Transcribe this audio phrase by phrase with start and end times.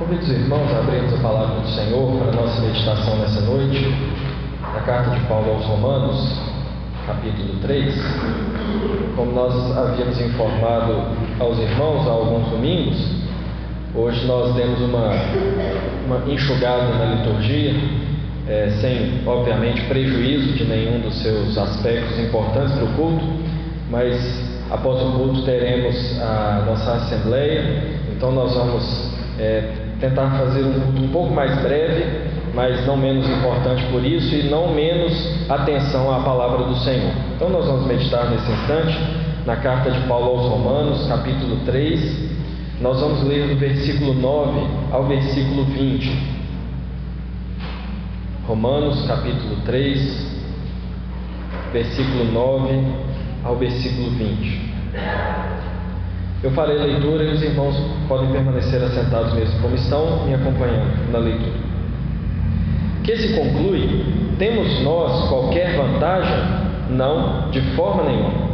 [0.00, 3.94] Convido os irmãos a abrirmos a palavra do Senhor para a nossa meditação nessa noite,
[4.62, 6.40] na carta de Paulo aos Romanos,
[7.06, 7.94] capítulo 3.
[9.14, 11.02] Como nós havíamos informado
[11.38, 12.96] aos irmãos há alguns domingos,
[13.94, 15.10] hoje nós temos uma,
[16.06, 17.74] uma enxugada na liturgia,
[18.48, 23.26] é, sem, obviamente, prejuízo de nenhum dos seus aspectos importantes para o culto,
[23.90, 30.80] mas após o culto teremos a nossa assembleia, então nós vamos é, tentar fazer um
[30.80, 35.12] culto um pouco mais breve, mas não menos importante por isso e não menos
[35.48, 37.12] atenção à palavra do Senhor.
[37.36, 38.98] Então nós vamos meditar nesse instante
[39.46, 42.30] na carta de Paulo aos Romanos, capítulo 3.
[42.80, 46.40] Nós vamos ler do versículo 9 ao versículo 20.
[48.48, 50.40] Romanos, capítulo 3,
[51.72, 52.84] versículo 9
[53.44, 54.70] ao versículo 20.
[56.42, 57.76] Eu farei leitura e os irmãos
[58.08, 61.58] podem permanecer assentados mesmo como estão, me acompanhando na leitura.
[63.04, 64.04] Que se conclui:
[64.38, 66.38] temos nós qualquer vantagem?
[66.90, 68.50] Não, de forma nenhuma.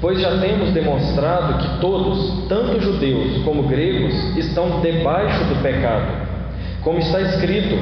[0.00, 6.06] Pois já temos demonstrado que todos, tanto judeus como gregos, estão debaixo do pecado.
[6.82, 7.76] Como está escrito: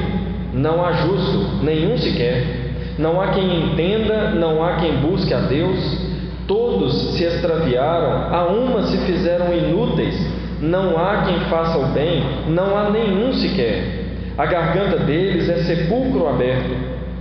[0.53, 2.63] não há justo, nenhum sequer.
[2.97, 6.02] Não há quem entenda, não há quem busque a Deus.
[6.47, 10.15] Todos se extraviaram, a uma se fizeram inúteis,
[10.61, 14.03] não há quem faça o bem, não há nenhum sequer.
[14.37, 16.75] A garganta deles é sepulcro aberto,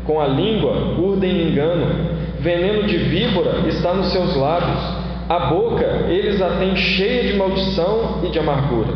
[0.04, 1.86] com a língua urdem engano,
[2.40, 4.80] veneno de víbora está nos seus lábios,
[5.28, 8.92] a boca eles a têm cheia de maldição e de amargura.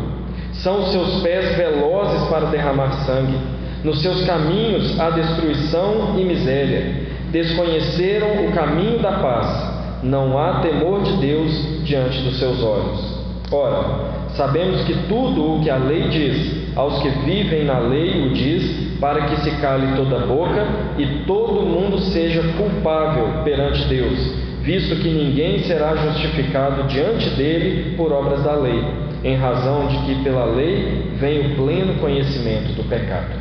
[0.51, 3.37] São os seus pés velozes para derramar sangue,
[3.81, 7.07] nos seus caminhos há destruição e miséria.
[7.31, 13.17] Desconheceram o caminho da paz não há temor de Deus diante dos seus olhos.
[13.51, 18.33] Ora, sabemos que tudo o que a lei diz, aos que vivem na lei o
[18.33, 20.67] diz, para que se cale toda a boca
[20.97, 24.19] e todo mundo seja culpável perante Deus,
[24.61, 28.83] visto que ninguém será justificado diante dele por obras da lei,
[29.23, 33.31] em razão de que pela lei vem o pleno conhecimento do pecado.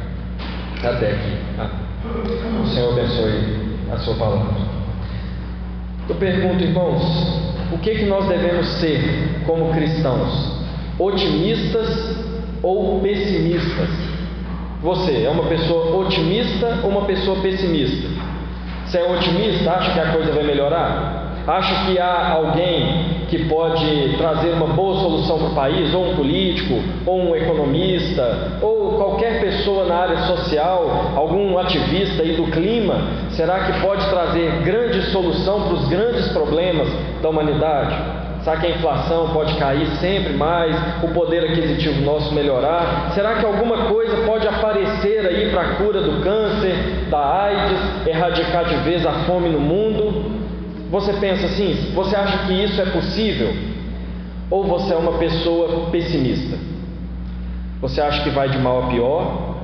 [0.84, 1.32] Até aqui.
[1.58, 1.70] Ah.
[2.62, 3.56] O Senhor abençoe
[3.92, 4.75] a sua palavra.
[6.08, 7.02] Eu pergunto, irmãos,
[7.72, 10.62] o que, que nós devemos ser como cristãos?
[10.98, 12.16] Otimistas
[12.62, 13.88] ou pessimistas?
[14.82, 18.08] Você é uma pessoa otimista ou uma pessoa pessimista?
[18.84, 21.15] Você é otimista, acha que a coisa vai melhorar?
[21.46, 26.16] Acha que há alguém que pode trazer uma boa solução para o país, ou um
[26.16, 26.74] político,
[27.06, 32.96] ou um economista, ou qualquer pessoa na área social, algum ativista aí do clima,
[33.30, 36.88] será que pode trazer grande solução para os grandes problemas
[37.22, 37.94] da humanidade?
[38.42, 43.10] Será que a inflação pode cair sempre mais, o poder aquisitivo nosso melhorar?
[43.12, 48.64] Será que alguma coisa pode aparecer aí para a cura do câncer, da AIDS, erradicar
[48.64, 50.35] de vez a fome no mundo?
[50.90, 51.92] Você pensa assim?
[51.94, 53.52] Você acha que isso é possível?
[54.50, 56.56] Ou você é uma pessoa pessimista?
[57.80, 59.56] Você acha que vai de mal a pior?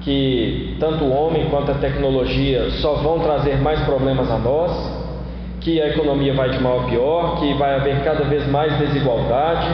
[0.00, 5.04] Que tanto o homem quanto a tecnologia só vão trazer mais problemas a nós?
[5.60, 7.38] Que a economia vai de mal a pior?
[7.38, 9.68] Que vai haver cada vez mais desigualdade?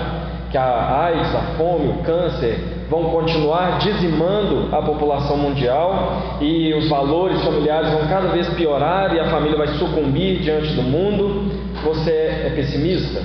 [0.50, 6.88] Que a AIDS, a fome, o câncer vão continuar dizimando a população mundial e os
[6.88, 11.52] valores familiares vão cada vez piorar e a família vai sucumbir diante do mundo.
[11.84, 13.22] Você é pessimista?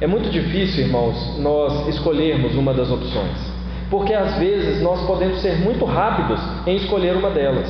[0.00, 3.52] É muito difícil, irmãos, nós escolhermos uma das opções,
[3.90, 7.68] porque às vezes nós podemos ser muito rápidos em escolher uma delas.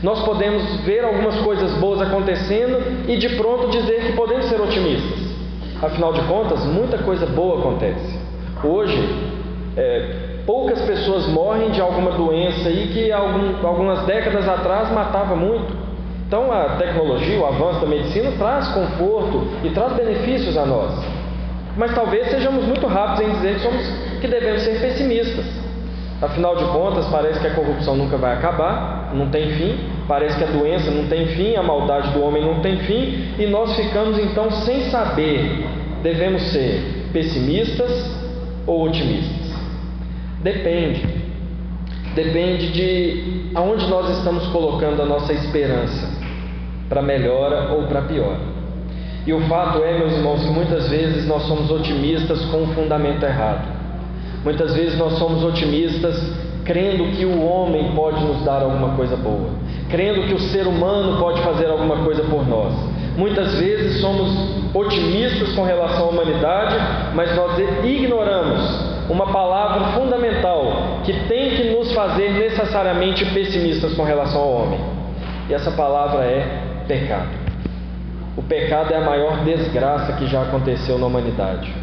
[0.00, 5.18] Nós podemos ver algumas coisas boas acontecendo e de pronto dizer que podemos ser otimistas.
[5.82, 8.18] Afinal de contas, muita coisa boa acontece.
[8.62, 9.29] Hoje,
[9.76, 15.72] é, poucas pessoas morrem de alguma doença aí que algum, algumas décadas atrás matava muito.
[16.26, 20.92] Então a tecnologia, o avanço da medicina traz conforto e traz benefícios a nós.
[21.76, 23.86] Mas talvez sejamos muito rápidos em dizer que, somos,
[24.20, 25.46] que devemos ser pessimistas.
[26.20, 30.44] Afinal de contas, parece que a corrupção nunca vai acabar, não tem fim, parece que
[30.44, 34.18] a doença não tem fim, a maldade do homem não tem fim, e nós ficamos
[34.18, 35.64] então sem saber,
[36.02, 38.14] devemos ser pessimistas
[38.66, 39.39] ou otimistas.
[40.42, 41.06] Depende.
[42.14, 46.08] Depende de aonde nós estamos colocando a nossa esperança,
[46.88, 48.36] para melhora ou para pior.
[49.26, 53.22] E o fato é, meus irmãos, que muitas vezes nós somos otimistas com o fundamento
[53.22, 53.68] errado.
[54.42, 56.16] Muitas vezes nós somos otimistas
[56.64, 59.50] crendo que o homem pode nos dar alguma coisa boa,
[59.90, 62.72] crendo que o ser humano pode fazer alguma coisa por nós.
[63.16, 66.76] Muitas vezes somos otimistas com relação à humanidade,
[67.14, 74.40] mas nós ignoramos uma palavra fundamental que tem que nos fazer necessariamente pessimistas com relação
[74.40, 74.80] ao homem.
[75.48, 76.46] E essa palavra é
[76.86, 77.28] pecado.
[78.36, 81.74] O pecado é a maior desgraça que já aconteceu na humanidade.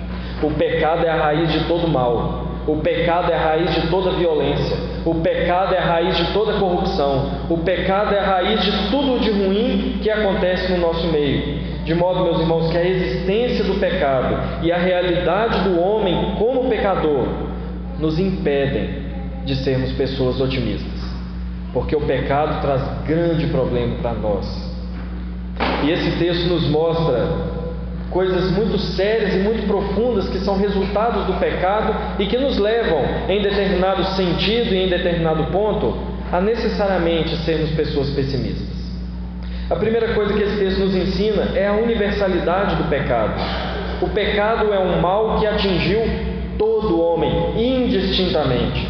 [0.42, 2.48] O pecado é a raiz de todo mal.
[2.66, 4.78] O pecado é a raiz de toda violência.
[5.06, 7.30] O pecado é a raiz de toda corrupção.
[7.50, 11.77] O pecado é a raiz de tudo de ruim que acontece no nosso meio.
[11.88, 16.68] De modo, meus irmãos, que a existência do pecado e a realidade do homem como
[16.68, 17.30] pecador
[17.98, 18.90] nos impedem
[19.46, 20.92] de sermos pessoas otimistas.
[21.72, 24.46] Porque o pecado traz grande problema para nós.
[25.86, 27.26] E esse texto nos mostra
[28.12, 33.00] coisas muito sérias e muito profundas que são resultados do pecado e que nos levam,
[33.30, 35.98] em determinado sentido e em determinado ponto,
[36.34, 38.77] a necessariamente sermos pessoas pessimistas.
[39.70, 43.34] A primeira coisa que esse texto nos ensina é a universalidade do pecado.
[44.02, 46.00] O pecado é um mal que atingiu
[46.58, 48.88] todo homem, indistintamente.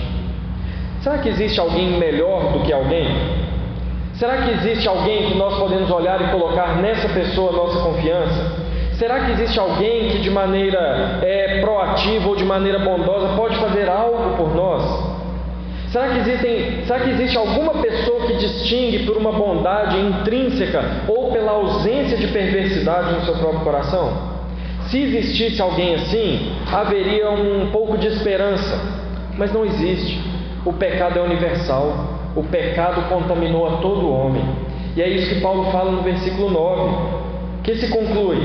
[1.02, 3.08] Será que existe alguém melhor do que alguém?
[4.14, 8.68] Será que existe alguém que nós podemos olhar e colocar nessa pessoa nossa confiança?
[8.94, 13.90] Será que existe alguém que de maneira é, proativa ou de maneira bondosa pode fazer
[13.90, 15.17] algo por nós?
[15.92, 21.32] Será que, existem, será que existe alguma pessoa que distingue por uma bondade intrínseca ou
[21.32, 24.38] pela ausência de perversidade no seu próprio coração?
[24.88, 28.80] Se existisse alguém assim, haveria um pouco de esperança,
[29.38, 30.20] mas não existe.
[30.66, 34.44] O pecado é universal, o pecado contaminou a todo homem.
[34.96, 38.38] E é isso que Paulo fala no versículo 9, que se conclui: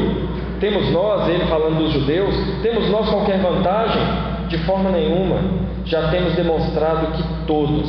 [0.61, 4.03] temos nós, ele falando dos judeus, temos nós qualquer vantagem?
[4.49, 5.39] De forma nenhuma.
[5.93, 7.87] Já temos demonstrado que todos,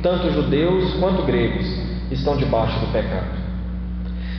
[0.00, 1.66] tanto judeus quanto gregos,
[2.08, 3.26] estão debaixo do pecado.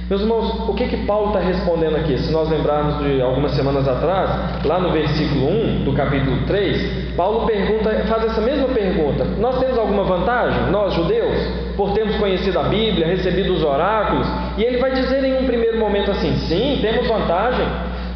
[0.09, 2.17] Meus irmãos, o que que Paulo está respondendo aqui?
[2.17, 7.45] Se nós lembrarmos de algumas semanas atrás, lá no versículo 1 do capítulo 3, Paulo
[7.45, 11.65] pergunta, faz essa mesma pergunta: Nós temos alguma vantagem, nós judeus?
[11.75, 14.25] por termos conhecido a Bíblia, recebido os oráculos,
[14.57, 17.65] e ele vai dizer em um primeiro momento assim: sim, temos vantagem,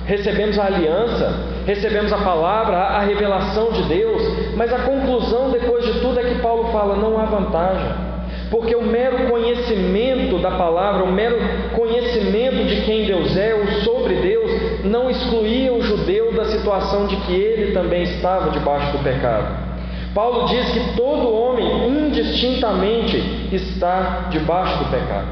[0.06, 6.00] recebemos a aliança, recebemos a palavra, a revelação de Deus, mas a conclusão depois de
[6.02, 8.10] tudo é que Paulo fala: não há vantagem.
[8.50, 11.38] Porque o mero conhecimento da palavra, o mero
[11.76, 17.16] conhecimento de quem Deus é, ou sobre Deus, não excluía o judeu da situação de
[17.18, 19.70] que ele também estava debaixo do pecado.
[20.16, 23.18] Paulo diz que todo homem indistintamente
[23.52, 25.28] está debaixo do pecado.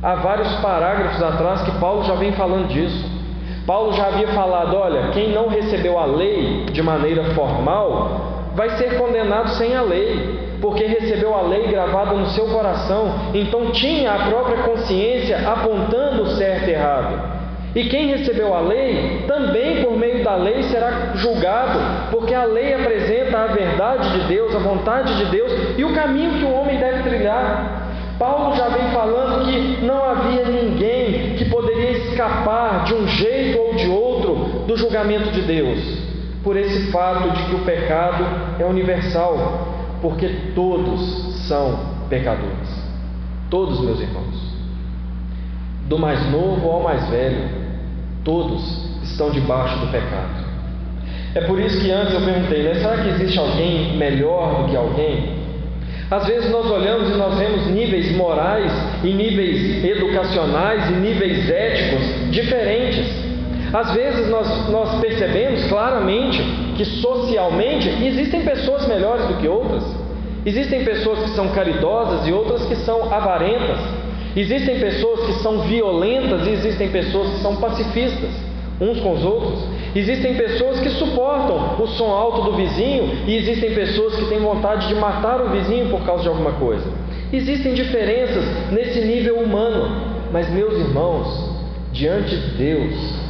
[0.00, 3.19] Há vários parágrafos atrás que Paulo já vem falando disso.
[3.70, 8.98] Paulo já havia falado: olha, quem não recebeu a lei de maneira formal vai ser
[8.98, 14.26] condenado sem a lei, porque recebeu a lei gravada no seu coração, então tinha a
[14.26, 17.40] própria consciência apontando o certo e errado.
[17.76, 21.78] E quem recebeu a lei, também por meio da lei será julgado,
[22.10, 26.40] porque a lei apresenta a verdade de Deus, a vontade de Deus e o caminho
[26.40, 27.86] que o homem deve trilhar.
[28.18, 31.44] Paulo já vem falando que não havia ninguém que
[31.90, 35.78] escapar de um jeito ou de outro do julgamento de Deus,
[36.42, 38.24] por esse fato de que o pecado
[38.58, 41.78] é universal, porque todos são
[42.08, 42.68] pecadores.
[43.50, 44.50] Todos, meus irmãos.
[45.88, 47.60] Do mais novo ao mais velho,
[48.24, 50.44] Todos estão debaixo do pecado.
[51.34, 54.76] É por isso que antes eu perguntei, né, será que existe alguém melhor do que
[54.76, 55.39] alguém?
[56.10, 58.72] Às vezes nós olhamos e nós vemos níveis morais
[59.04, 63.06] e níveis educacionais e níveis éticos diferentes.
[63.72, 66.42] Às vezes nós, nós percebemos claramente
[66.76, 69.84] que socialmente existem pessoas melhores do que outras.
[70.44, 73.78] Existem pessoas que são caridosas e outras que são avarentas.
[74.34, 78.30] Existem pessoas que são violentas e existem pessoas que são pacifistas
[78.80, 79.60] uns com os outros.
[79.94, 84.86] Existem pessoas que suportam o som alto do vizinho e existem pessoas que têm vontade
[84.86, 86.86] de matar o vizinho por causa de alguma coisa.
[87.32, 91.60] Existem diferenças nesse nível humano, mas meus irmãos,
[91.92, 93.20] diante de Deus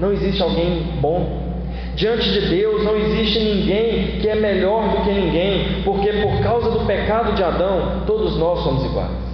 [0.00, 1.50] não existe alguém bom.
[1.94, 6.70] Diante de Deus não existe ninguém que é melhor do que ninguém, porque por causa
[6.70, 9.30] do pecado de Adão, todos nós somos iguais.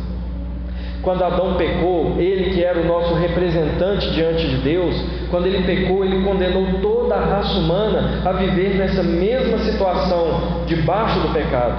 [1.02, 4.94] Quando Adão pecou, ele que era o nosso representante diante de Deus,
[5.30, 11.20] quando ele pecou, ele condenou toda a raça humana a viver nessa mesma situação, debaixo
[11.20, 11.74] do pecado.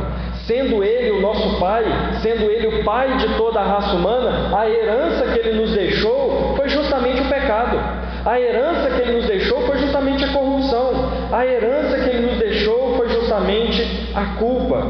[0.46, 1.84] Sendo ele o nosso pai,
[2.22, 6.54] sendo ele o pai de toda a raça humana, a herança que ele nos deixou
[6.56, 7.78] foi justamente o pecado.
[8.26, 10.92] A herança que ele nos deixou foi justamente a corrupção.
[11.32, 14.86] A herança que ele nos deixou foi justamente a culpa.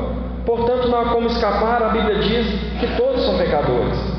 [0.45, 2.47] Portanto, não há como escapar, a Bíblia diz
[2.79, 4.16] que todos são pecadores.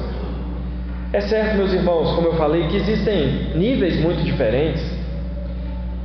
[1.11, 4.85] É certo, meus irmãos, como eu falei, que existem níveis muito diferentes.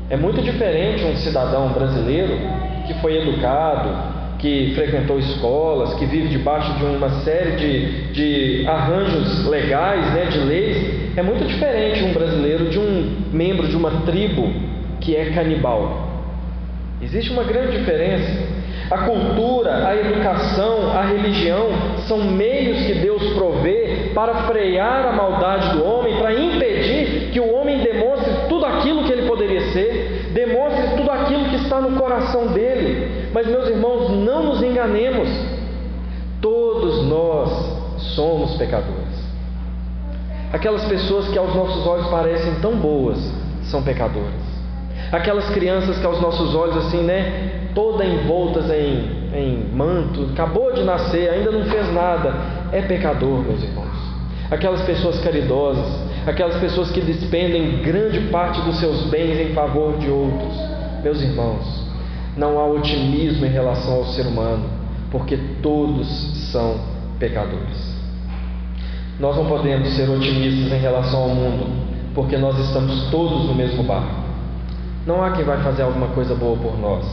[0.09, 2.37] É muito diferente um cidadão brasileiro
[2.87, 9.45] que foi educado, que frequentou escolas, que vive debaixo de uma série de, de arranjos
[9.47, 14.53] legais, né, de leis, é muito diferente um brasileiro de um membro de uma tribo
[15.01, 16.07] que é canibal.
[17.01, 18.52] Existe uma grande diferença.
[18.93, 21.67] A cultura, a educação, a religião
[22.07, 27.55] são meios que Deus provê para frear a maldade do homem, para impedir que o
[27.55, 32.49] homem demonstre tudo aquilo que ele poderia ser, demonstre tudo aquilo que está no coração
[32.49, 33.29] dele.
[33.33, 35.27] Mas, meus irmãos, não nos enganemos,
[36.39, 37.49] todos nós
[38.15, 39.23] somos pecadores.
[40.51, 43.17] Aquelas pessoas que aos nossos olhos parecem tão boas
[43.63, 44.42] são pecadoras.
[45.13, 50.81] Aquelas crianças que aos nossos olhos, assim, né, toda envoltas em, em manto, acabou de
[50.83, 52.33] nascer, ainda não fez nada,
[52.71, 53.93] é pecador, meus irmãos.
[54.49, 55.85] Aquelas pessoas caridosas,
[56.25, 60.57] aquelas pessoas que despendem grande parte dos seus bens em favor de outros,
[61.03, 61.83] meus irmãos,
[62.35, 64.65] não há otimismo em relação ao ser humano,
[65.11, 66.07] porque todos
[66.51, 66.79] são
[67.19, 67.93] pecadores.
[69.19, 71.67] Nós não podemos ser otimistas em relação ao mundo,
[72.15, 74.22] porque nós estamos todos no mesmo barco.
[75.05, 77.05] Não há quem vai fazer alguma coisa boa por nós.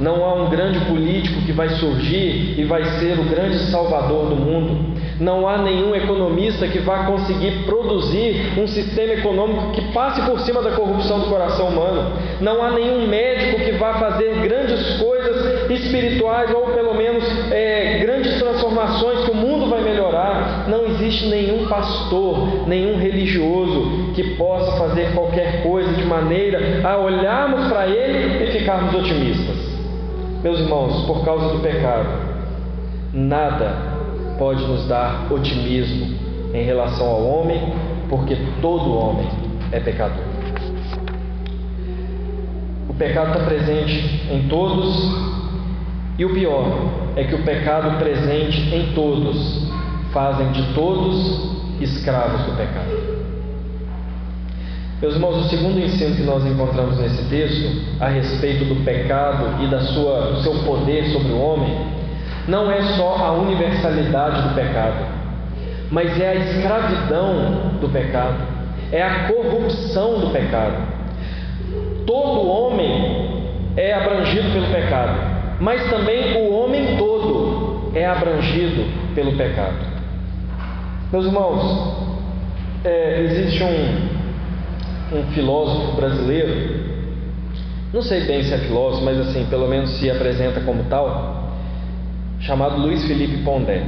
[0.00, 4.36] Não há um grande político que vai surgir e vai ser o grande salvador do
[4.36, 4.94] mundo.
[5.18, 10.60] Não há nenhum economista que vá conseguir produzir um sistema econômico que passe por cima
[10.60, 12.12] da corrupção do coração humano.
[12.40, 18.38] Não há nenhum médico que vá fazer grandes coisas espirituais ou pelo menos é, grandes
[18.38, 20.55] transformações que o mundo vai melhorar.
[21.06, 27.86] Existe nenhum pastor, nenhum religioso que possa fazer qualquer coisa de maneira a olharmos para
[27.86, 29.56] ele e ficarmos otimistas.
[30.42, 32.08] Meus irmãos, por causa do pecado,
[33.12, 33.72] nada
[34.36, 36.16] pode nos dar otimismo
[36.52, 37.72] em relação ao homem,
[38.08, 39.28] porque todo homem
[39.70, 40.24] é pecador.
[42.88, 45.14] O pecado está presente em todos,
[46.18, 46.66] e o pior
[47.14, 49.70] é que o pecado presente em todos
[50.16, 53.16] fazem de todos escravos do pecado.
[55.02, 59.66] Meus irmãos, o segundo ensino que nós encontramos nesse texto, a respeito do pecado e
[59.66, 61.70] da sua, do seu poder sobre o homem,
[62.48, 65.04] não é só a universalidade do pecado,
[65.90, 68.38] mas é a escravidão do pecado,
[68.90, 70.76] é a corrupção do pecado.
[72.06, 73.42] Todo homem
[73.76, 75.20] é abrangido pelo pecado,
[75.60, 78.82] mas também o homem todo é abrangido
[79.14, 79.95] pelo pecado.
[81.12, 82.16] Meus irmãos,
[82.84, 86.84] é, existe um, um filósofo brasileiro,
[87.94, 91.52] não sei bem se é filósofo, mas assim, pelo menos se apresenta como tal,
[92.40, 93.84] chamado Luiz Felipe Pondé.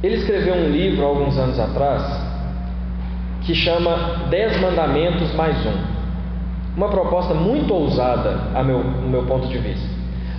[0.00, 2.02] Ele escreveu um livro alguns anos atrás
[3.44, 5.96] que chama Dez Mandamentos mais um.
[6.76, 9.88] Uma proposta muito ousada, a meu, no meu ponto de vista.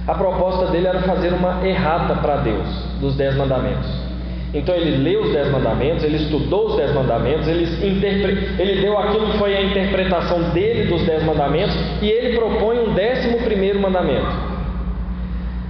[0.07, 2.67] A proposta dele era fazer uma errata para Deus
[3.01, 4.06] dos Dez Mandamentos.
[4.53, 8.55] Então ele leu os Dez Mandamentos, ele estudou os Dez Mandamentos, ele, interpre...
[8.57, 12.93] ele deu aquilo que foi a interpretação dele dos Dez Mandamentos e ele propõe um
[12.93, 14.57] décimo primeiro mandamento.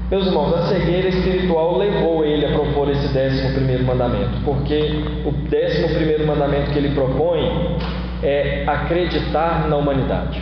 [0.09, 5.31] Meus irmãos, a cegueira espiritual levou ele a propor esse décimo primeiro mandamento, porque o
[5.49, 7.75] décimo primeiro mandamento que ele propõe
[8.23, 10.41] é acreditar na humanidade.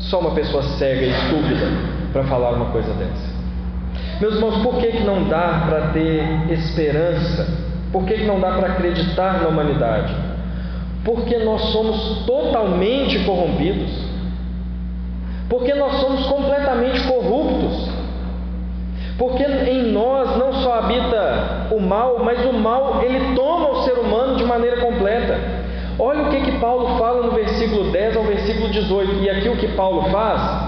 [0.00, 1.66] Só uma pessoa cega e estúpida
[2.12, 3.37] para falar uma coisa dessa.
[4.20, 7.46] Meus irmãos, por que, que não dá para ter esperança?
[7.92, 10.12] Por que, que não dá para acreditar na humanidade?
[11.04, 13.90] Porque nós somos totalmente corrompidos.
[15.48, 17.88] Porque nós somos completamente corruptos.
[19.16, 23.98] Porque em nós não só habita o mal, mas o mal ele toma o ser
[23.98, 25.38] humano de maneira completa.
[25.98, 29.14] Olha o que, que Paulo fala no versículo 10 ao versículo 18.
[29.22, 30.67] E aqui o que Paulo faz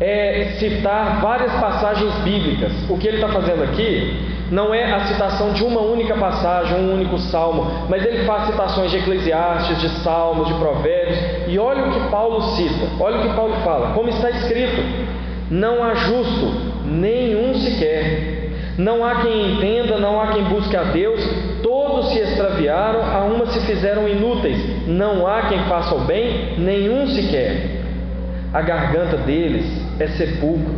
[0.00, 2.72] é citar várias passagens bíblicas.
[2.88, 4.16] O que ele está fazendo aqui
[4.50, 8.90] não é a citação de uma única passagem, um único salmo, mas ele faz citações
[8.90, 11.18] de Eclesiastes, de Salmos, de Provérbios.
[11.48, 14.82] E olha o que Paulo cita, olha o que Paulo fala, como está escrito:
[15.50, 16.52] não há justo,
[16.84, 18.38] nenhum sequer.
[18.78, 21.20] Não há quem entenda, não há quem busque a Deus,
[21.64, 27.08] todos se extraviaram, a uma se fizeram inúteis, não há quem faça o bem, nenhum
[27.08, 27.82] sequer.
[28.54, 30.74] A garganta deles é sepulcro,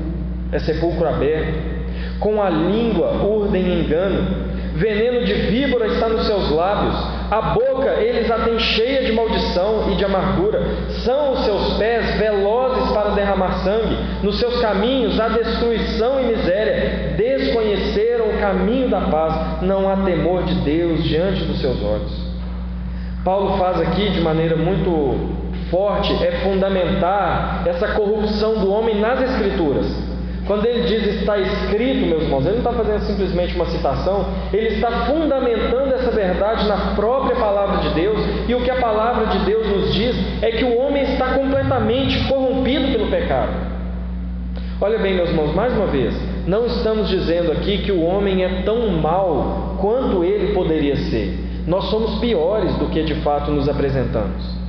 [0.53, 1.81] é sepulcro aberto.
[2.19, 4.51] Com a língua urdem engano.
[4.75, 6.95] Veneno de víbora está nos seus lábios.
[7.31, 10.63] A boca eles a têm cheia de maldição e de amargura.
[11.05, 13.97] São os seus pés velozes para derramar sangue.
[14.23, 17.15] Nos seus caminhos há destruição e miséria.
[17.17, 19.63] Desconheceram o caminho da paz.
[19.63, 22.31] Não há temor de Deus diante dos seus olhos.
[23.25, 25.40] Paulo faz aqui de maneira muito
[25.71, 29.87] forte é fundamentar essa corrupção do homem nas Escrituras,
[30.47, 34.69] Quando ele diz está escrito, meus irmãos, ele não está fazendo simplesmente uma citação, ele
[34.69, 39.39] está fundamentando essa verdade na própria palavra de Deus, e o que a palavra de
[39.45, 43.53] Deus nos diz é que o homem está completamente corrompido pelo pecado.
[44.81, 48.63] Olha bem, meus irmãos, mais uma vez, não estamos dizendo aqui que o homem é
[48.63, 51.39] tão mau quanto ele poderia ser.
[51.65, 54.60] Nós somos piores do que de fato nos apresentamos.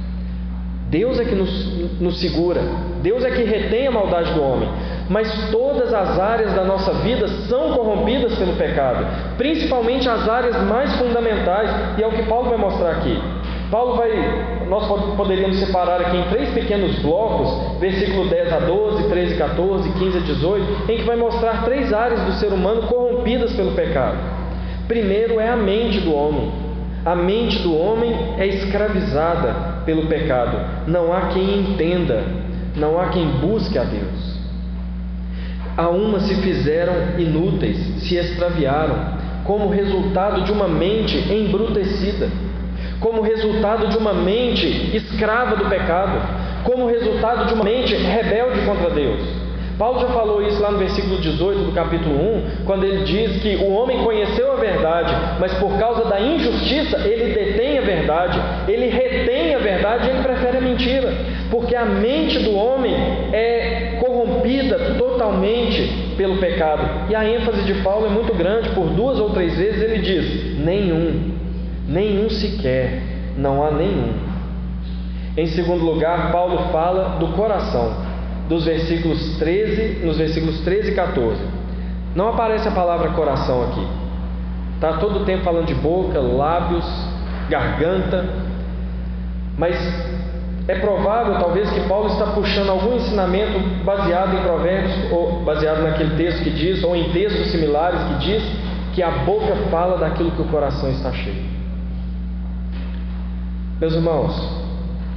[0.91, 2.61] Deus é que nos, nos, segura,
[3.01, 4.67] Deus é que retém a maldade do homem.
[5.09, 9.05] Mas todas as áreas da nossa vida são corrompidas pelo pecado,
[9.37, 13.17] principalmente as áreas mais fundamentais, e é o que Paulo vai mostrar aqui.
[13.71, 14.11] Paulo vai,
[14.67, 19.91] nós poderíamos separar aqui em três pequenos blocos, versículo 10 a 12, 13 a 14,
[19.93, 24.17] 15 a 18, em que vai mostrar três áreas do ser humano corrompidas pelo pecado.
[24.89, 26.70] Primeiro é a mente do homem.
[27.05, 30.57] A mente do homem é escravizada pelo pecado.
[30.87, 32.23] Não há quem entenda,
[32.75, 34.39] não há quem busque a Deus.
[35.75, 42.29] A uma se fizeram inúteis, se extraviaram, como resultado de uma mente embrutecida
[43.01, 46.21] como resultado de uma mente escrava do pecado,
[46.63, 49.40] como resultado de uma mente rebelde contra Deus.
[49.81, 53.55] Paulo já falou isso lá no versículo 18 do capítulo 1, quando ele diz que
[53.55, 58.89] o homem conheceu a verdade, mas por causa da injustiça ele detém a verdade, ele
[58.89, 61.11] retém a verdade e ele prefere a mentira,
[61.49, 62.93] porque a mente do homem
[63.33, 67.09] é corrompida totalmente pelo pecado.
[67.09, 70.59] E a ênfase de Paulo é muito grande, por duas ou três vezes ele diz:
[70.59, 71.31] nenhum
[71.87, 73.01] nenhum sequer,
[73.35, 74.13] não há nenhum.
[75.35, 78.00] Em segundo lugar, Paulo fala do coração,
[78.51, 81.39] dos versículos 13, nos versículos 13 e 14.
[82.13, 83.87] Não aparece a palavra coração aqui.
[84.75, 86.85] Está todo o tempo falando de boca, lábios,
[87.49, 88.25] garganta,
[89.57, 89.77] mas
[90.67, 96.17] é provável, talvez, que Paulo está puxando algum ensinamento baseado em provérbios, ou baseado naquele
[96.17, 98.43] texto que diz, ou em textos similares que diz
[98.93, 101.45] que a boca fala daquilo que o coração está cheio.
[103.79, 104.60] Meus irmãos,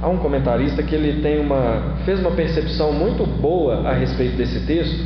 [0.05, 4.63] há um comentarista que ele tem uma fez uma percepção muito boa a respeito desse
[4.67, 5.03] texto,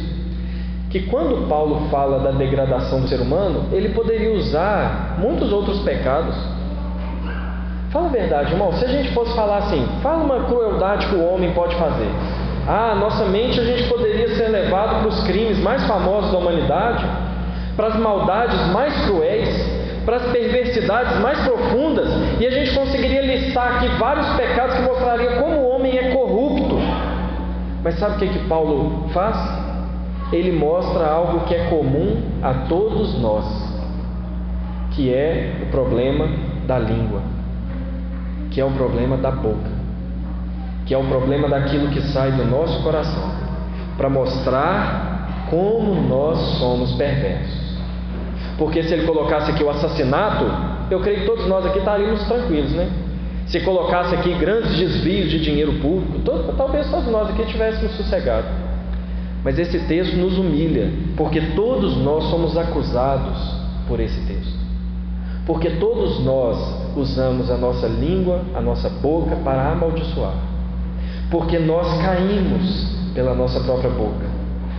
[0.89, 6.35] que quando Paulo fala da degradação do ser humano, ele poderia usar muitos outros pecados.
[7.91, 8.73] Fala a verdade, irmão.
[8.73, 12.09] Se a gente fosse falar assim, fala uma crueldade que o homem pode fazer.
[12.67, 17.05] Ah, nossa mente a gente poderia ser levado para os crimes mais famosos da humanidade,
[17.77, 22.09] para as maldades mais cruéis, para as perversidades mais profundas,
[22.39, 26.77] e a gente conseguiria listar aqui vários pecados que mostrariam como o homem é corrupto.
[27.83, 29.37] Mas sabe o que, que Paulo faz?
[30.31, 33.45] Ele mostra algo que é comum a todos nós,
[34.91, 36.27] que é o problema
[36.67, 37.21] da língua,
[38.51, 39.71] que é o problema da boca,
[40.85, 43.31] que é o problema daquilo que sai do nosso coração,
[43.97, 47.58] para mostrar como nós somos perversos.
[48.59, 50.45] Porque se ele colocasse aqui o assassinato,
[50.91, 52.91] eu creio que todos nós aqui estaríamos tranquilos, né?
[53.47, 58.51] Se colocasse aqui grandes desvios de dinheiro público, todo, talvez todos nós aqui estivéssemos sossegados.
[59.45, 63.55] Mas esse texto nos humilha, porque todos nós somos acusados
[63.87, 64.59] por esse texto.
[65.45, 66.57] Porque todos nós
[66.97, 70.33] usamos a nossa língua, a nossa boca para amaldiçoar.
[71.31, 74.27] Porque nós caímos pela nossa própria boca.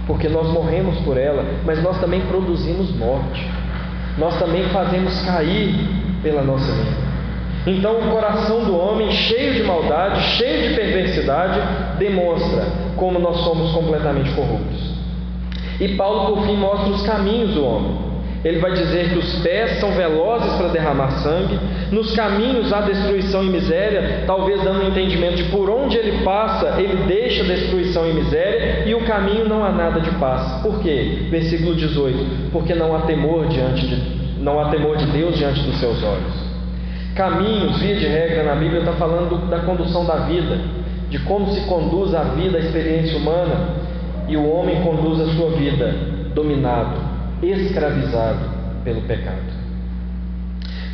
[0.07, 3.60] Porque nós morremos por ela, mas nós também produzimos morte
[4.21, 5.75] nós também fazemos cair
[6.23, 7.11] pela nossa língua.
[7.67, 11.61] Então, o coração do homem, cheio de maldade, cheio de perversidade,
[11.99, 14.95] demonstra como nós somos completamente corruptos.
[15.81, 18.10] E Paulo, por fim, mostra os caminhos do homem.
[18.45, 21.59] Ele vai dizer que os pés são velozes para derramar sangue,
[21.93, 26.81] nos caminhos há destruição e miséria, talvez dando um entendimento de por onde ele passa,
[26.81, 30.63] ele deixa destruição e miséria, e o caminho não há nada de paz.
[30.63, 31.27] Por quê?
[31.31, 35.79] Versículo 18: Porque não há temor diante de não há temor de Deus diante dos
[35.79, 36.51] seus olhos.
[37.15, 40.59] Caminhos, via de regra na Bíblia, está falando da condução da vida,
[41.11, 43.75] de como se conduz a vida, a experiência humana,
[44.29, 45.95] e o homem conduz a sua vida
[46.35, 47.10] dominado,
[47.43, 48.39] escravizado
[48.85, 49.61] pelo pecado.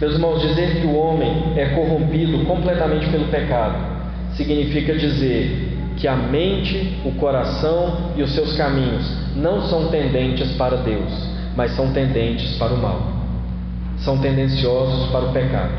[0.00, 3.96] Meus irmãos, dizer que o homem é corrompido completamente pelo pecado
[4.34, 10.76] significa dizer que a mente, o coração e os seus caminhos não são tendentes para
[10.76, 11.10] Deus,
[11.56, 13.00] mas são tendentes para o mal.
[13.98, 15.72] São tendenciosos para o pecado.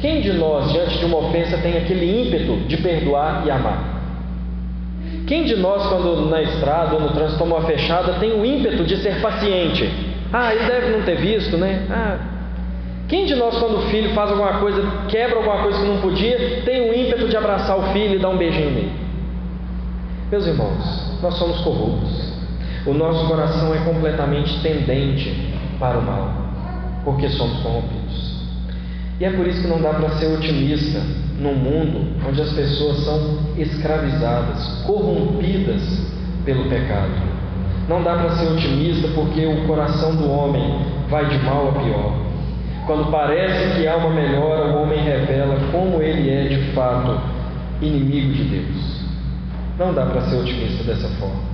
[0.00, 3.91] Quem de nós, diante de uma ofensa, tem aquele ímpeto de perdoar e amar?
[5.32, 8.84] Quem de nós, quando na estrada ou no trânsito toma uma fechada, tem o ímpeto
[8.84, 9.90] de ser paciente?
[10.30, 11.86] Ah, ele deve não ter visto, né?
[11.90, 12.18] Ah.
[13.08, 16.60] Quem de nós, quando o filho faz alguma coisa, quebra alguma coisa que não podia,
[16.66, 18.92] tem o ímpeto de abraçar o filho e dar um beijinho nele?
[20.30, 22.34] Meus irmãos, nós somos corruptos.
[22.84, 25.34] O nosso coração é completamente tendente
[25.78, 26.30] para o mal,
[27.06, 28.36] porque somos corrompidos.
[29.18, 31.00] E é por isso que não dá para ser otimista
[31.42, 35.82] num mundo onde as pessoas são escravizadas, corrompidas
[36.44, 37.10] pelo pecado.
[37.88, 42.12] Não dá para ser otimista porque o coração do homem vai de mal a pior.
[42.86, 47.20] Quando parece que há uma melhora, o homem revela como ele é de fato
[47.80, 49.02] inimigo de Deus.
[49.78, 51.52] Não dá para ser otimista dessa forma.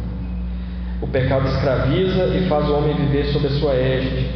[1.01, 4.27] O pecado escraviza e faz o homem viver sob a sua égide.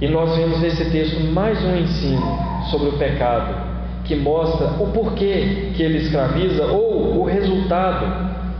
[0.00, 2.38] E nós vemos nesse texto mais um ensino
[2.70, 3.67] sobre o pecado,
[4.08, 8.06] que mostra o porquê que ele escraviza ou o resultado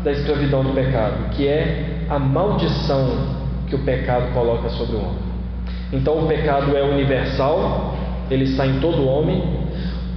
[0.04, 3.08] da escravidão do pecado, que é a maldição
[3.66, 5.28] que o pecado coloca sobre o homem.
[5.90, 7.94] Então o pecado é universal,
[8.30, 9.42] ele está em todo homem.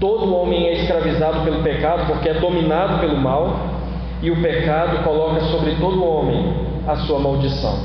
[0.02, 3.70] Todo homem é escravizado pelo pecado porque é dominado pelo mal,
[4.22, 6.54] e o pecado coloca sobre todo homem
[6.88, 7.80] a sua maldição.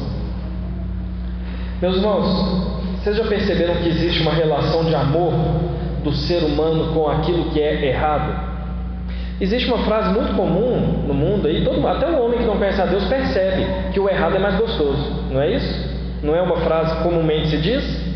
[1.80, 5.32] Meus irmãos, vocês já perceberam que existe uma relação de amor
[6.06, 8.56] do ser humano com aquilo que é errado?
[9.40, 12.80] Existe uma frase muito comum no mundo aí, todo, até o homem que não conhece
[12.80, 15.96] a Deus percebe que o errado é mais gostoso, não é isso?
[16.22, 18.06] Não é uma frase comumente se diz?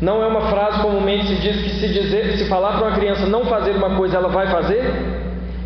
[0.00, 3.26] Não é uma frase comumente se diz que se dizer, se falar para uma criança
[3.26, 4.82] não fazer uma coisa, ela vai fazer?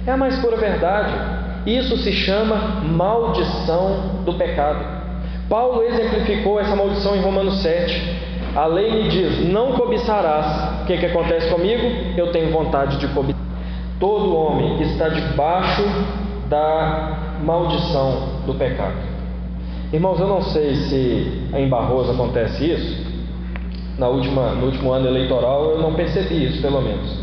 [0.07, 1.13] É a mais pura verdade.
[1.67, 4.85] Isso se chama maldição do pecado.
[5.49, 8.30] Paulo exemplificou essa maldição em Romanos 7.
[8.55, 10.83] A lei me diz: não cobiçarás.
[10.83, 11.83] O que, que acontece comigo?
[12.17, 13.41] Eu tenho vontade de cobiçar.
[13.99, 15.83] Todo homem está debaixo
[16.49, 18.97] da maldição do pecado.
[19.93, 23.11] Irmãos, eu não sei se em Barroso acontece isso.
[23.99, 27.19] Na última, no último ano eleitoral eu não percebi isso, pelo menos.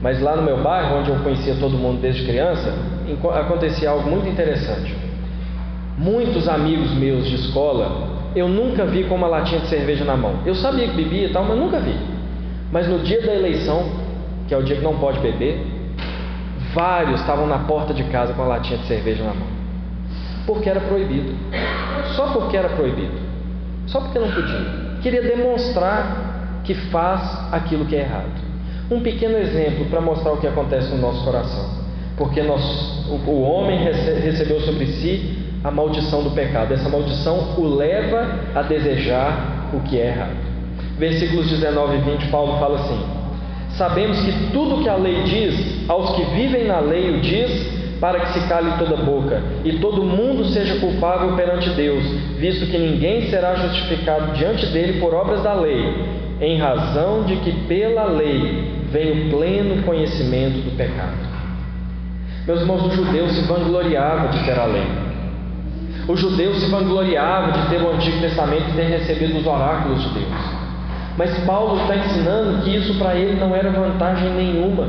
[0.00, 2.72] Mas lá no meu bairro, onde eu conhecia todo mundo desde criança,
[3.34, 4.94] acontecia algo muito interessante.
[5.98, 10.40] Muitos amigos meus de escola eu nunca vi com uma latinha de cerveja na mão.
[10.44, 11.94] Eu sabia que bebia e tal, mas nunca vi.
[12.70, 13.82] Mas no dia da eleição,
[14.46, 15.58] que é o dia que não pode beber,
[16.74, 19.48] vários estavam na porta de casa com a latinha de cerveja na mão.
[20.46, 21.34] Porque era proibido.
[22.14, 23.18] Só porque era proibido.
[23.86, 24.98] Só porque não podia.
[25.00, 28.46] Queria demonstrar que faz aquilo que é errado.
[28.90, 31.86] Um pequeno exemplo para mostrar o que acontece no nosso coração.
[32.18, 32.62] Porque nós,
[33.08, 36.72] o, o homem rece, recebeu sobre si a maldição do pecado.
[36.72, 40.36] Essa maldição o leva a desejar o que é errado.
[40.98, 43.00] Versículos 19 e 20, Paulo fala assim:
[43.76, 48.20] Sabemos que tudo que a lei diz, aos que vivem na lei o diz, para
[48.20, 52.04] que se cale toda boca e todo mundo seja culpável perante Deus,
[52.38, 55.94] visto que ninguém será justificado diante dele por obras da lei,
[56.40, 61.16] em razão de que pela lei vem o pleno conhecimento do pecado.
[62.46, 65.05] Meus irmãos, o judeu se vangloriava de ter a lei.
[66.08, 70.08] Os judeus se vangloriavam de ter o Antigo Testamento e ter recebido os oráculos de
[70.10, 70.66] Deus.
[71.16, 74.88] Mas Paulo está ensinando que isso para ele não era vantagem nenhuma,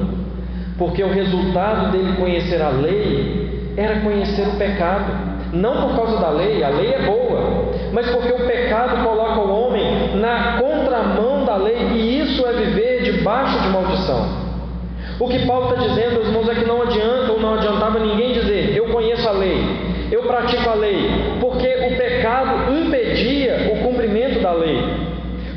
[0.78, 5.38] porque o resultado dele conhecer a lei era conhecer o pecado.
[5.54, 9.50] Não por causa da lei, a lei é boa, mas porque o pecado coloca o
[9.50, 14.48] homem na contramão da lei e isso é viver debaixo de maldição.
[15.20, 18.76] O que Paulo está dizendo, irmãos, é que não adianta ou não adiantava ninguém dizer,
[18.76, 19.64] eu conheço a lei,
[20.12, 24.80] eu pratico a lei, porque o pecado impedia o cumprimento da lei.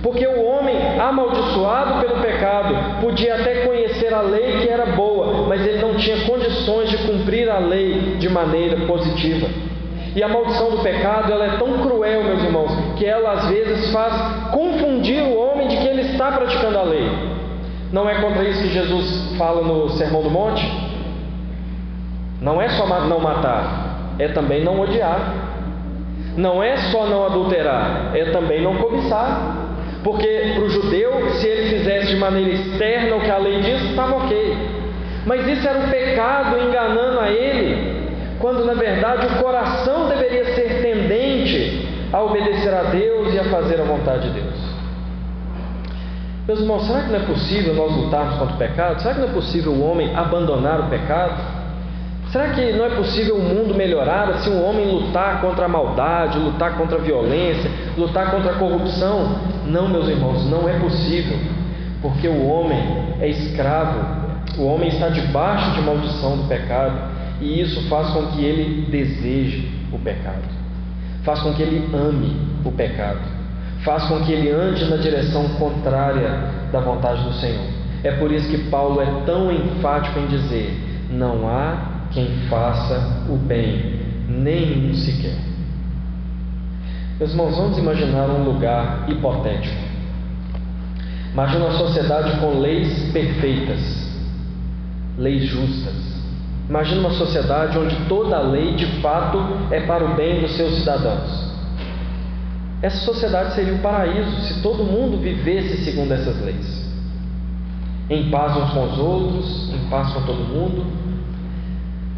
[0.02, 5.64] Porque o homem amaldiçoado pelo pecado podia até conhecer a lei que era boa, mas
[5.66, 9.46] ele não tinha condições de cumprir a lei de maneira positiva.
[10.16, 13.92] E a maldição do pecado ela é tão cruel, meus irmãos, que ela às vezes
[13.92, 17.08] faz confundir o homem de que ele está praticando a lei.
[17.92, 20.66] Não é contra isso que Jesus fala no Sermão do Monte?
[22.40, 23.89] Não é só não matar,
[24.20, 25.34] é também não odiar.
[26.36, 29.68] Não é só não adulterar, é também não cobiçar.
[30.04, 33.82] Porque para o judeu, se ele fizesse de maneira externa o que a lei diz,
[33.90, 34.56] estava ok.
[35.26, 40.80] Mas isso era um pecado enganando a ele, quando na verdade o coração deveria ser
[40.82, 44.70] tendente a obedecer a Deus e a fazer a vontade de Deus.
[46.46, 49.02] Meus irmãos, será que não é possível nós lutarmos contra o pecado?
[49.02, 51.59] Será que não é possível o homem abandonar o pecado?
[52.30, 56.38] Será que não é possível o mundo melhorar se um homem lutar contra a maldade,
[56.38, 59.36] lutar contra a violência, lutar contra a corrupção?
[59.66, 61.36] Não, meus irmãos, não é possível,
[62.00, 62.78] porque o homem
[63.20, 63.98] é escravo,
[64.58, 66.96] o homem está debaixo de maldição do pecado
[67.40, 70.44] e isso faz com que ele deseje o pecado,
[71.24, 73.18] faz com que ele ame o pecado,
[73.82, 76.30] faz com que ele ande na direção contrária
[76.70, 77.66] da vontade do Senhor.
[78.04, 80.78] É por isso que Paulo é tão enfático em dizer:
[81.10, 85.36] não há quem faça o bem, nenhum sequer.
[87.18, 89.90] Meus irmãos, vamos imaginar um lugar hipotético.
[91.32, 93.80] Imagina uma sociedade com leis perfeitas,
[95.16, 95.94] leis justas.
[96.68, 99.38] Imagina uma sociedade onde toda lei de fato
[99.70, 101.50] é para o bem dos seus cidadãos.
[102.82, 106.88] Essa sociedade seria um paraíso se todo mundo vivesse segundo essas leis.
[108.08, 110.86] Em paz uns com os outros, em paz com todo mundo.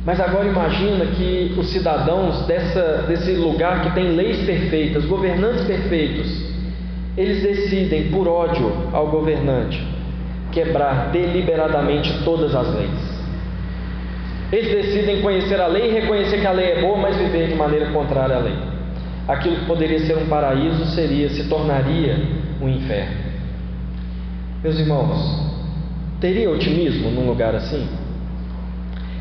[0.04, 6.52] Mas agora imagina que os cidadãos dessa, desse lugar que tem leis perfeitas, governantes perfeitos,
[7.16, 9.80] eles decidem, por ódio ao governante,
[10.50, 13.22] quebrar deliberadamente todas as leis.
[14.50, 17.54] Eles decidem conhecer a lei e reconhecer que a lei é boa, mas viver de
[17.54, 18.72] maneira contrária à lei
[19.26, 22.18] aquilo que poderia ser um paraíso seria, se tornaria
[22.60, 23.16] um inferno.
[24.62, 25.52] Meus irmãos,
[26.20, 27.88] teria otimismo num lugar assim?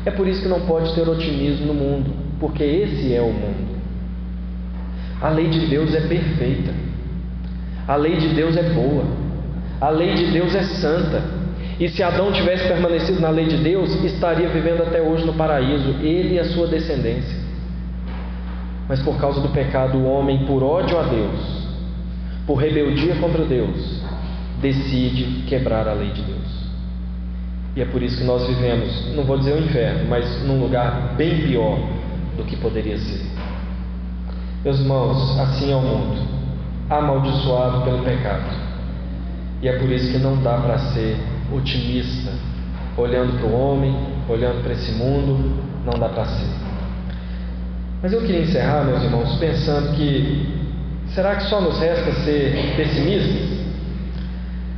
[0.04, 2.10] É por isso que não pode ter otimismo no mundo,
[2.40, 3.72] porque esse é o mundo.
[5.20, 6.72] A lei de Deus é perfeita,
[7.86, 9.04] a lei de Deus é boa,
[9.80, 11.22] a lei de Deus é santa.
[11.78, 15.90] E se Adão tivesse permanecido na lei de Deus, estaria vivendo até hoje no paraíso,
[16.00, 17.40] ele e a sua descendência.
[18.88, 21.68] Mas por causa do pecado, o homem, por ódio a Deus,
[22.46, 24.02] por rebeldia contra Deus,
[24.60, 26.41] decide quebrar a lei de Deus.
[27.74, 31.14] E é por isso que nós vivemos, não vou dizer o inferno, mas num lugar
[31.16, 31.78] bem pior
[32.36, 33.24] do que poderia ser.
[34.62, 36.20] Meus irmãos, assim é o mundo,
[36.90, 38.44] amaldiçoado pelo pecado.
[39.62, 41.16] E é por isso que não dá para ser
[41.50, 42.32] otimista,
[42.96, 43.96] olhando para o homem,
[44.28, 46.48] olhando para esse mundo, não dá para ser.
[48.02, 50.46] Mas eu queria encerrar, meus irmãos, pensando que
[51.14, 53.62] será que só nos resta ser pessimistas?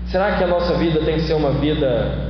[0.07, 2.24] Será que a nossa vida tem que ser uma vida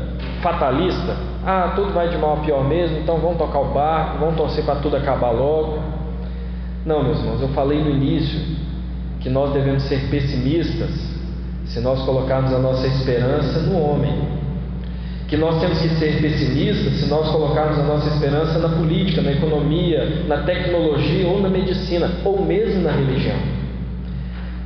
[0.44, 1.16] fatalista?
[1.44, 4.62] Ah, tudo vai de mal a pior mesmo, então vamos tocar o barco, vamos torcer
[4.64, 5.78] para tudo acabar logo.
[6.84, 8.38] Não, meus irmãos, eu falei no início
[9.20, 10.90] que nós devemos ser pessimistas
[11.64, 14.34] se nós colocarmos a nossa esperança no homem
[15.26, 19.32] que nós temos que ser pessimistas se nós colocarmos a nossa esperança na política, na
[19.32, 23.38] economia, na tecnologia ou na medicina, ou mesmo na religião.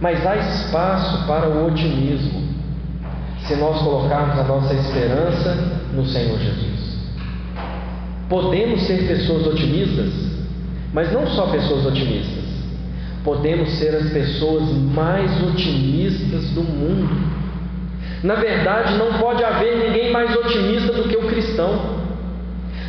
[0.00, 2.47] Mas há espaço para o otimismo
[3.48, 5.56] se nós colocarmos a nossa esperança
[5.94, 6.98] no Senhor Jesus.
[8.28, 10.12] Podemos ser pessoas otimistas,
[10.92, 12.44] mas não só pessoas otimistas.
[13.24, 17.08] Podemos ser as pessoas mais otimistas do mundo.
[18.22, 21.98] Na verdade, não pode haver ninguém mais otimista do que o cristão.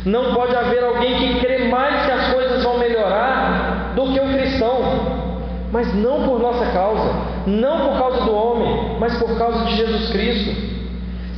[0.04, 4.28] Não pode haver alguém que crê mais que as coisas vão melhorar do que o
[4.34, 5.30] cristão.
[5.72, 7.14] Mas não por nossa causa,
[7.50, 10.70] não por causa do homem, mas por causa de Jesus Cristo.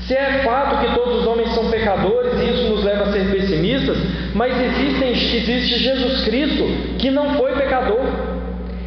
[0.07, 3.31] Se é fato que todos os homens são pecadores e isso nos leva a ser
[3.31, 3.97] pessimistas,
[4.35, 6.65] mas existem, existe Jesus Cristo
[6.99, 8.01] que não foi pecador.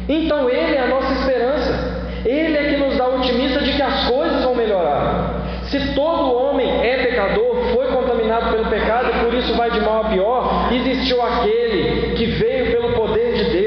[0.08, 1.96] Então Ele é a nossa esperança.
[2.24, 5.62] Ele é que nos dá otimista de que as coisas vão melhorar.
[5.64, 10.02] Se todo homem é pecador, foi contaminado pelo pecado e por isso vai de mal
[10.02, 13.65] a pior, existiu aquele que veio pelo poder de Deus,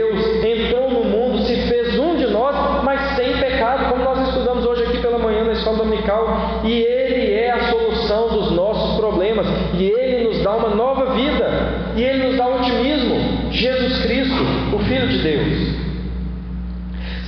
[6.10, 9.46] dominical, e ele é a solução dos nossos problemas,
[9.76, 13.52] e ele nos dá uma nova vida, e ele nos dá otimismo.
[13.52, 14.44] Jesus Cristo,
[14.74, 15.80] o Filho de Deus.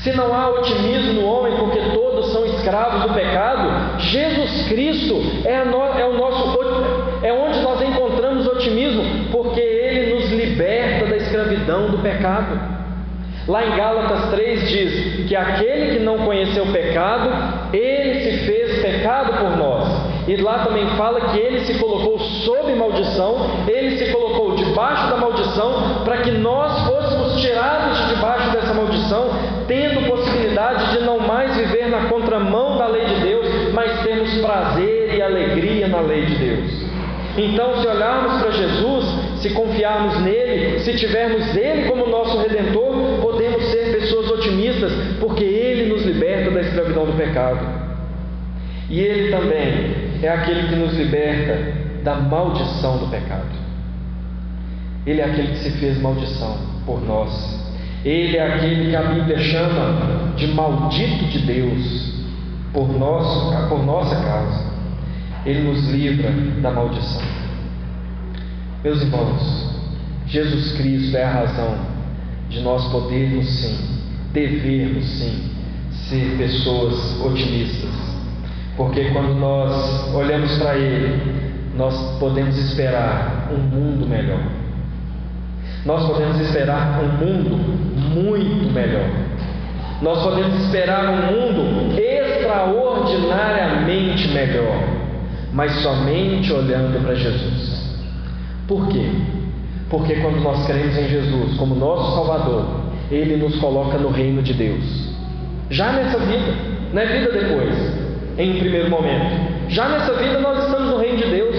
[0.04, 5.64] Se não há otimismo no homem, porque todos são escravos do pecado, Jesus Cristo é,
[5.64, 6.60] no, é o nosso
[7.24, 12.82] é onde nós encontramos otimismo, porque Ele nos liberta da escravidão do pecado.
[13.48, 17.30] Lá em Gálatas 3 diz que aquele que não conheceu o pecado,
[17.74, 19.88] ele se fez pecado por nós.
[20.28, 23.36] E lá também fala que ele se colocou sob maldição,
[23.68, 29.30] ele se colocou debaixo da maldição, para que nós fôssemos tirados de debaixo dessa maldição,
[29.68, 35.16] tendo possibilidade de não mais viver na contramão da lei de Deus, mas termos prazer
[35.16, 36.92] e alegria na lei de Deus.
[37.38, 39.06] Então, se olharmos para Jesus,
[39.42, 45.94] se confiarmos nele, se tivermos ele como nosso redentor, podemos ser pessoas otimistas, porque ele
[45.94, 47.81] nos liberta da escravidão do pecado.
[48.92, 51.74] E ele também é aquele que nos liberta
[52.04, 53.50] da maldição do pecado.
[55.08, 57.62] Ele é aquele que se fez maldição por nós
[58.04, 62.14] ele é aquele que a Bíblia chama de maldito de Deus
[62.74, 64.72] por, nosso, por nossa causa.
[65.46, 67.22] Ele nos livra da maldição.
[68.84, 69.72] Meus irmãos,
[70.26, 71.78] Jesus Cristo é a razão
[72.50, 73.78] de nós podermos sim,
[74.34, 75.52] devermos sim,
[76.10, 78.01] ser pessoas otimistas.
[78.78, 84.62] Porque quando nós olhamos para Ele, nós podemos esperar um mundo melhor
[85.86, 87.58] nós podemos esperar um mundo
[88.14, 89.10] muito melhor.
[90.02, 94.84] Nós podemos esperar um mundo extraordinariamente melhor,
[95.54, 98.00] mas somente olhando para Jesus.
[98.68, 99.10] Por quê?
[99.90, 102.66] Porque quando nós cremos em Jesus como nosso Salvador,
[103.12, 105.10] Ele nos coloca no reino de Deus.
[105.70, 106.54] Já nessa vida,
[106.94, 108.01] não é vida depois,
[108.42, 109.70] em um primeiro momento.
[109.70, 111.56] Já nessa vida nós estamos no reino de Deus.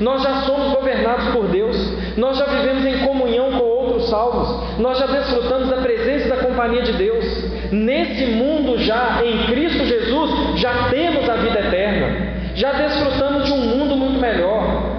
[0.00, 1.76] Nós já somos governados por Deus.
[2.16, 4.78] Nós já vivemos em comunhão com outros salvos.
[4.78, 7.24] Nós já desfrutamos da presença e da companhia de Deus.
[7.72, 12.38] Nesse mundo já, em Cristo Jesus, já temos a vida eterna.
[12.54, 14.98] Já desfrutamos de um mundo muito melhor.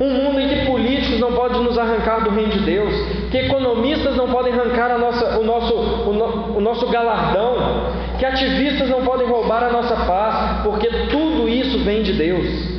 [0.00, 2.92] Um mundo em que políticos não podem nos arrancar do reino de Deus,
[3.30, 7.54] que economistas não podem arrancar nossa, o, nosso, o, no, o nosso galardão,
[8.18, 12.74] que ativistas não podem roubar a nossa paz, porque tudo isso vem de Deus.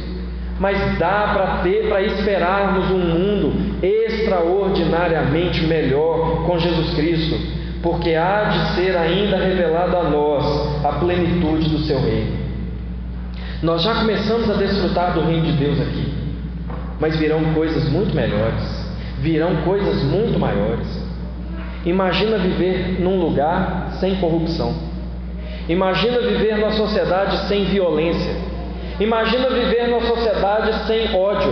[0.60, 7.38] Mas dá para ter, para esperarmos um mundo extraordinariamente melhor com Jesus Cristo,
[7.84, 12.46] porque há de ser ainda revelado a nós a plenitude do seu reino.
[13.62, 16.26] Nós já começamos a desfrutar do reino de Deus aqui
[17.00, 18.64] mas virão coisas muito melhores,
[19.20, 20.88] virão coisas muito maiores.
[21.86, 24.74] Imagina viver num lugar sem corrupção.
[25.68, 28.36] Imagina viver numa sociedade sem violência.
[29.00, 31.52] Imagina viver numa sociedade sem ódio.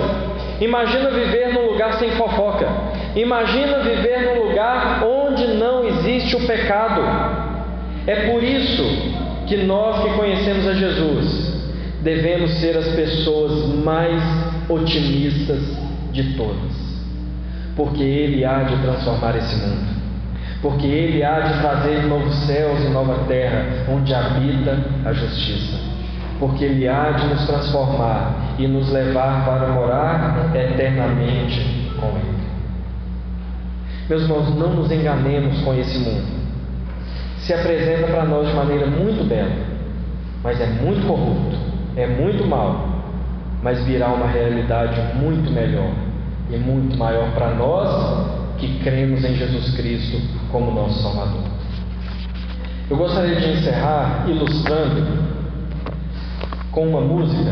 [0.62, 2.68] Imagina viver num lugar sem fofoca.
[3.16, 7.02] Imagina viver num lugar onde não existe o pecado.
[8.06, 8.84] É por isso
[9.48, 11.54] que nós que conhecemos a Jesus
[12.02, 14.22] devemos ser as pessoas mais
[14.70, 15.62] otimistas
[16.12, 16.72] de todas,
[17.76, 19.93] porque Ele há de transformar esse mundo,
[20.64, 25.78] porque Ele há de trazer novos céus e nova terra, onde habita a justiça,
[26.40, 32.44] porque Ele há de nos transformar e nos levar para morar eternamente com Ele.
[34.10, 36.42] Meus irmãos, não nos enganemos com esse mundo.
[37.38, 39.52] Se apresenta para nós de maneira muito bela,
[40.44, 41.56] mas é muito corrupto,
[41.96, 42.94] é muito mal
[43.64, 45.90] mas virá uma realidade muito melhor
[46.52, 50.22] e muito maior para nós que cremos em Jesus Cristo
[50.52, 51.44] como nosso Salvador.
[52.90, 55.06] Eu gostaria de encerrar ilustrando
[56.72, 57.52] com uma música.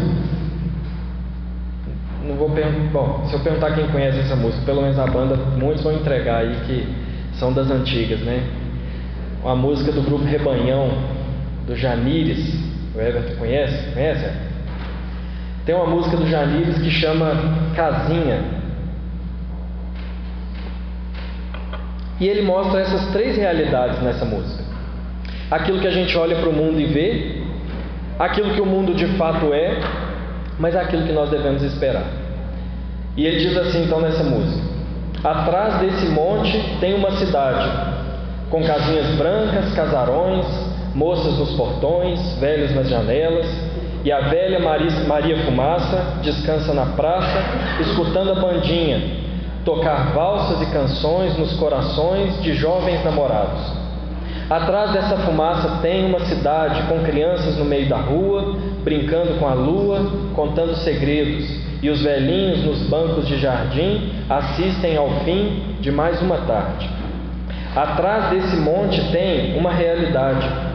[2.26, 2.50] Não vou
[2.94, 6.38] Bom, se eu perguntar quem conhece essa música, pelo menos a banda, muitos vão entregar
[6.38, 6.88] aí que
[7.34, 8.44] são das antigas, né?
[9.44, 10.90] Uma música do grupo Rebanhão,
[11.66, 12.72] do Janires.
[12.96, 13.92] O Everton conhece?
[13.94, 14.30] Conhece?
[15.66, 17.32] Tem uma música do Janires que chama
[17.76, 18.61] Casinha.
[22.22, 24.64] E ele mostra essas três realidades nessa música:
[25.50, 27.42] aquilo que a gente olha para o mundo e vê,
[28.20, 29.80] aquilo que o mundo de fato é,
[30.60, 32.06] mas aquilo que nós devemos esperar.
[33.18, 34.62] E ele diz assim então nessa música:
[35.24, 37.68] Atrás desse monte tem uma cidade,
[38.52, 40.46] com casinhas brancas, casarões,
[40.94, 43.48] moças nos portões, velhos nas janelas
[44.04, 47.40] e a velha Maria Fumaça descansa na praça,
[47.82, 49.21] escutando a bandinha
[49.66, 53.82] tocar valsas e canções nos corações de jovens namorados.
[54.50, 59.54] Atrás dessa fumaça tem uma cidade com crianças no meio da rua, brincando com a
[59.54, 61.50] lua, contando segredos,
[61.82, 66.90] e os velhinhos nos bancos de jardim assistem ao fim de mais uma tarde.
[67.76, 70.72] Atrás desse monte tem uma realidade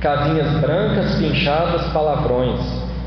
[0.00, 2.60] casinhas brancas pinchadas palavrões,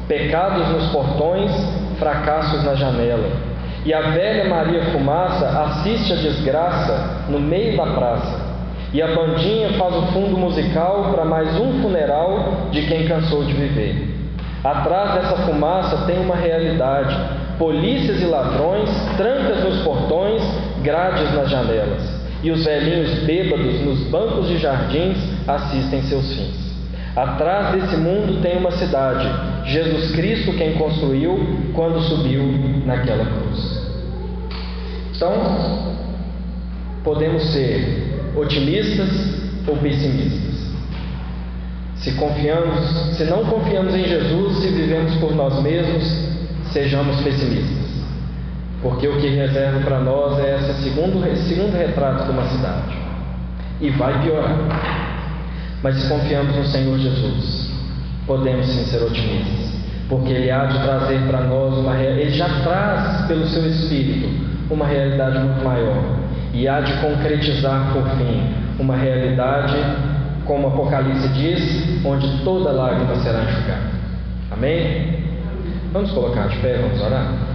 [0.07, 1.51] pecados nos portões,
[1.97, 3.48] fracassos na janela.
[3.89, 8.39] E a velha Maria Fumaça assiste a desgraça no meio da praça.
[8.93, 13.53] E a bandinha faz o fundo musical para mais um funeral de quem cansou de
[13.53, 14.15] viver.
[14.63, 17.17] Atrás dessa fumaça tem uma realidade:
[17.57, 20.43] polícias e ladrões, trancas nos portões,
[20.83, 22.03] grades nas janelas.
[22.43, 26.69] E os velhinhos bêbados nos bancos de jardins assistem seus fins.
[27.15, 29.27] Atrás desse mundo tem uma cidade,
[29.65, 31.39] Jesus Cristo quem construiu
[31.73, 32.43] quando subiu
[32.85, 33.78] naquela cruz.
[35.19, 35.33] Então,
[37.03, 39.09] podemos ser otimistas
[39.67, 40.71] ou pessimistas.
[41.95, 46.05] Se confiamos, se não confiamos em Jesus, se vivemos por nós mesmos,
[46.71, 48.01] sejamos pessimistas.
[48.81, 52.97] Porque o que reserva para nós é esse segundo, segundo retrato de uma cidade.
[53.81, 54.57] E vai piorar.
[55.83, 57.69] Mas se confiamos no Senhor Jesus,
[58.25, 59.73] podemos sim ser otimistas,
[60.07, 64.85] porque Ele há de trazer para nós uma Ele já traz pelo seu Espírito uma
[64.85, 66.19] realidade muito maior
[66.53, 69.75] e há de concretizar por fim uma realidade,
[70.45, 73.99] como o Apocalipse diz, onde toda lágrima será enxugada.
[74.51, 75.19] Amém?
[75.91, 77.48] Vamos colocar de pé, vamos orar?